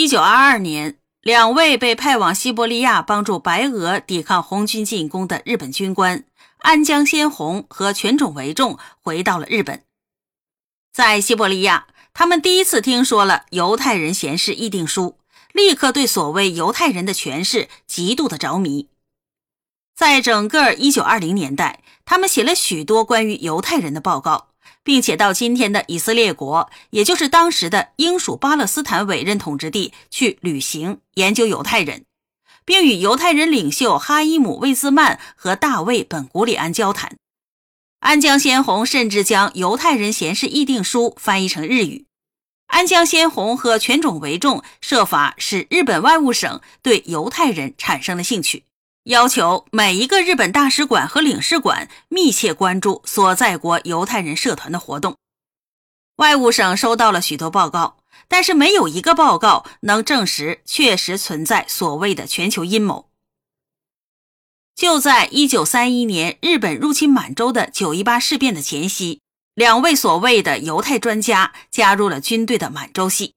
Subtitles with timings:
[0.00, 6.24] 一九二二年，两位被派往西伯利亚帮助白俄抵抗红军进攻的日本军官
[6.60, 9.84] 安江先弘和全种维重回到了日本。
[10.90, 15.02] 在西伯利亚，他们第一次听说了《犹太人闲事议定书》，
[15.52, 18.88] 立刻对所谓犹太人的权势极度的着迷。
[19.94, 24.48] 在整个一九二零年代，他们写了许多关于犹太人的报告，
[24.82, 32.04] 并且到今天的以色列国，也就是当时的英属巴勒斯坦委任统治地去旅行研究犹太人，
[32.64, 37.16] 并与犹太人领袖哈伊姆·魏兹曼和大卫·本古里安交谈。
[38.00, 42.06] 安江先弘甚至将《犹太人闲事议定书》翻译成日语。
[42.68, 48.64] 安江先弘和全种为重设法使日本外务省对犹太人产生了兴趣。
[49.04, 55.16] 要求每一个日本大使馆和领事馆密切关注所在国犹太人社团的活动。
[56.16, 57.96] 外务省收到了许多报告，
[58.28, 63.08] 但是没有一个报告能证实确实存在所谓的全球阴谋。
[64.76, 69.22] 就在1931年日本入侵满洲的九一八事变的前夕，
[69.54, 73.34] 两位所谓的犹太专家加入了军队的满洲系。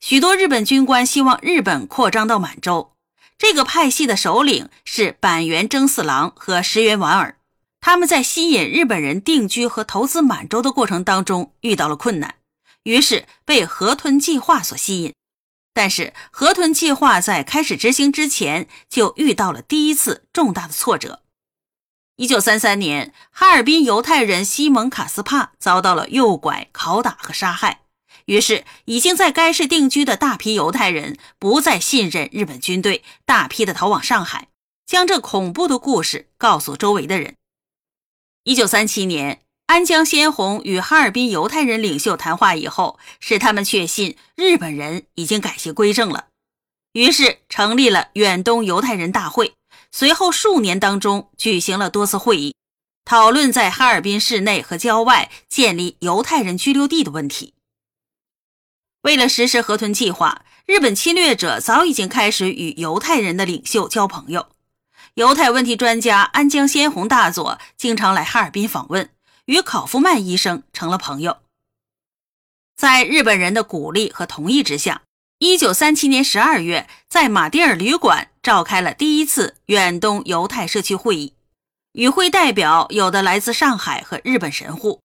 [0.00, 2.93] 许多日本军官希望日本扩张到满洲。
[3.36, 7.38] 这个派系的首领是板垣征四郎和石原莞尔，
[7.80, 12.36] 他们在吸引日本人定居和投资满洲的过程当中遇到了困难，
[12.84, 15.12] 于是被河豚计划所吸引。
[15.74, 21.20] 但是河豚计划在开始执行之前就遇到了第一次重大的挫折。
[22.16, 27.80] 一九三三年，哈尔滨犹太人西蒙卡斯帕遭到了诱拐、拷打和杀害。
[28.26, 34.48] 于是，已经在该市定居的大批犹太人不再信任日本军队，大批的逃往上海，
[34.86, 37.34] 将这恐怖的故事告诉周围的人。
[38.44, 46.28] 一九三七年，安江先红与哈尔滨犹太人领袖谈话以后，使他们确信日本人已经改邪归正了，
[46.92, 49.52] 于是成立了远东犹太人大会。
[49.90, 52.54] 随后数年当中，举行了多次会议，
[53.04, 57.52] 讨论在哈尔滨市内和郊外建立犹太人居留地的问题。
[59.04, 64.46] 为了实施河豚计划，日本侵略者早已经开始与犹太人的领袖交朋友。
[65.12, 69.10] 犹太问题专家安江先弘大佐经常来哈尔滨访问，
[69.44, 71.36] 与考夫曼医生成了朋友。
[72.74, 75.02] 在日本人的鼓励和同意之下
[75.40, 81.34] ，1937年12月，在马迭尔旅馆召开了第一次远东犹太社区会议，
[81.92, 85.00] 与会代表有的来自上海和日本神户。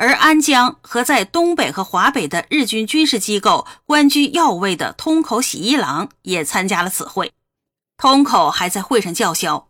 [0.00, 7.34] 而安江和在东北和华北的日军军事机构官居要位的通口喜一郎也参加了此会。
[7.98, 9.68] 通口还在会上叫嚣：“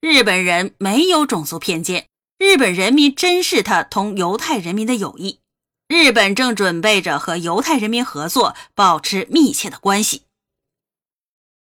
[0.00, 2.06] 日本人没有种族偏见，
[2.38, 5.40] 日本人民珍视他同犹太人民的友谊。
[5.88, 10.22] 日本正准备着和犹太人民合作，保持密切的关系。”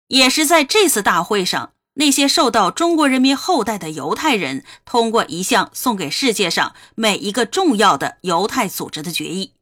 [0.10, 1.72] 也是在这次大会上。
[1.96, 9.54] 那些受到中国人民厚待的犹太人，通过一项送给世界上每一个重要的犹太组织的决议：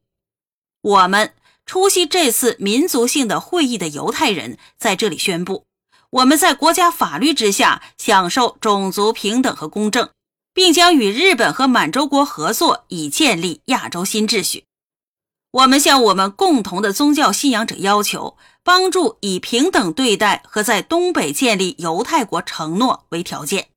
[0.81, 1.34] 我们
[1.66, 5.66] 出席这次民族性的会议的犹太人在这里宣布，
[6.12, 10.09] 我们在国家法律之下享受种族平等和公正，
[10.53, 14.66] 并将与日本和满洲国合作，以建立亚洲新秩序。
[15.51, 18.37] 我们向我们共同的宗教信仰者要求。
[18.61, 23.69] 帮助以平等对待和在东北建立犹太国承诺为条件。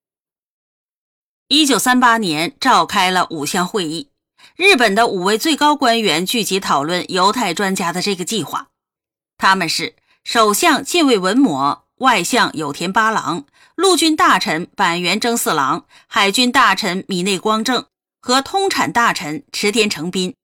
[1.49, 4.11] 一九三八年召开了五项会议，
[4.55, 8.69] 日本的五位最高官员聚集讨论犹太专家的这个计划。
[9.39, 17.87] 他们是首相近卫文磨、外相有田八郎、陆军大臣板垣征四郎、海军大臣米内光政
[18.21, 20.35] 和通产大臣池田成斌。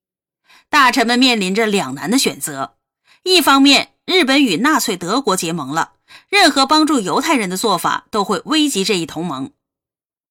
[0.69, 2.77] 大臣们面临着两难的选择，
[3.23, 3.95] 一方面。
[4.09, 5.93] 日本与纳粹德国结盟了，
[6.31, 9.51] 任何帮助犹太人的做法都会危及这一同盟。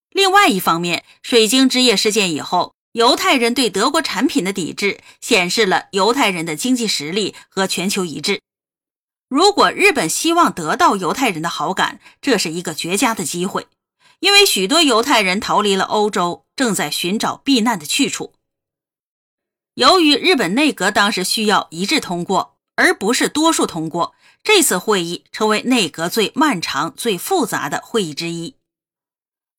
[0.10, 8.42] 另外一方面，水晶之夜事件以后，犹太人对德国产品的抵制显示了犹太人的经济实力和全球一致。
[9.30, 13.68] 如果日本希望得到犹太人的好感，这是一个绝佳的机会，
[14.22, 18.34] 因为许多犹太人逃离了欧洲，正在寻找避难的去处。
[19.78, 22.58] 由于日本内阁当时需要一致通过。
[22.80, 24.14] 而不是多数通过，
[24.44, 28.54] 这次会议成为内阁最漫长、最复杂的会议之一。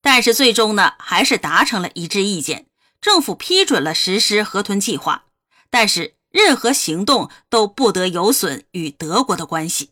[0.01, 2.67] 但是最终呢，还是达成了一致意见，
[3.01, 5.25] 政府批准了实施河豚计划。
[5.69, 9.89] 但是任何行动都不得有损与德国的关系。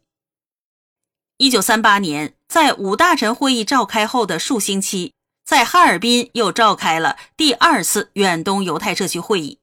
[1.36, 5.12] 一九三八年，在五大臣会议召开后的数星期，
[5.46, 9.60] 在哈尔滨又召开了第二次远东犹太社区会议。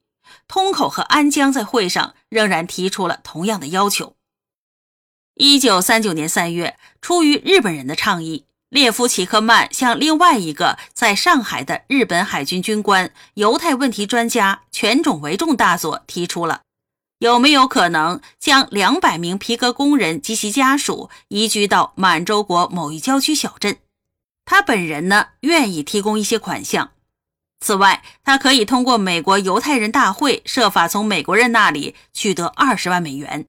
[0.49, 4.17] 通口和安江在会上仍然提出了同样的要求。
[5.35, 16.63] 一九三九年三月，出于日本人的倡议，列夫·齐克曼向另外一个在上海的日本海军军官、犹太问题专家犬种维重大佐提出了。
[17.19, 23.79] 有没有可能将两百名皮革工人及其家属移居到满洲国某一郊区小镇？
[24.45, 26.91] 他本人呢，愿意提供一些款项。
[27.61, 33.47] 此外，他可以通过美国犹太人大会设法从美国人那里取得二十万美元。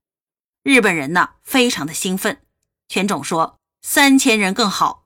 [0.63, 2.39] 日本人呢，非常的兴奋。
[2.87, 5.03] 全种说：“三千人更好。”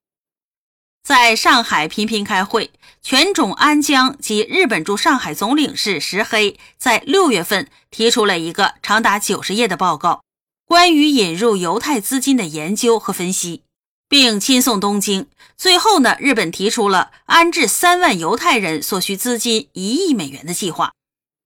[1.01, 10.21] 在上海频频开会，全种安江及日本驻上海总领事石黑在六月份提出了一个长达九十页的报告，
[10.65, 13.63] 关于引入犹太资金的研究和分析，
[14.09, 15.29] 并亲送东京。
[15.55, 20.91] 最后呢，日本提出了安置三万犹太人所需资金一亿美元的计划。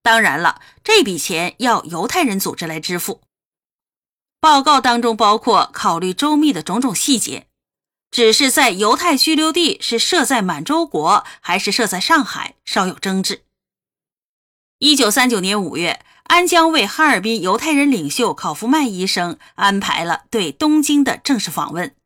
[0.02, 3.20] 当然了，这笔钱要犹太人组织来支付。
[4.40, 7.46] 报告当中包括考虑周密的种种细节。
[8.10, 13.42] 只是在犹太拘留地是设在满洲国还是设在上海，稍有争执。
[14.78, 21.96] 一九三九年五月，安江为哈尔滨犹太人领袖考夫曼医生安排了对东京的正式访问。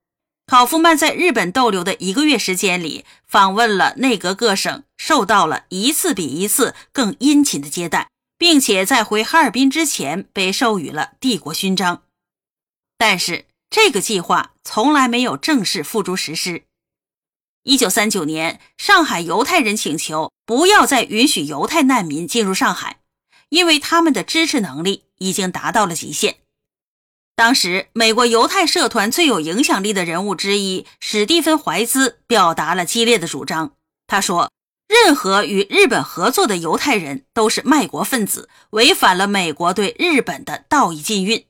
[0.48, 8.08] 考夫曼在日本逗留的一个月时间里，访问了内阁各省，受到了一次比一次更殷勤的接待，
[8.38, 12.02] 并且在回哈尔滨之前被授予了帝国勋章。
[12.96, 13.44] 但是。
[13.70, 16.62] 这个计划从来没有正式付诸实施。
[17.64, 23.00] 一九三九年，上海犹太人请求不要再允许犹太难民进入上海，
[23.50, 26.36] 因为他们的支持能力已经达到了极限。
[27.38, 33.74] 当时，美国犹太社团最有影响力的人物之一史蒂芬·怀兹表达了激烈的主张。
[34.08, 34.50] 他说
[34.90, 41.44] ：“任何与日本合作的犹太人都是卖国分子，违反了美国对日本的道义禁运。”